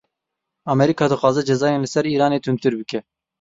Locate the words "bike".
2.79-2.99